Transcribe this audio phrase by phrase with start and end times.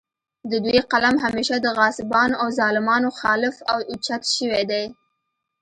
[0.51, 4.83] د دوي قلم همېشه د غاصبانو او ظالمانو خالف اوچت شوے دے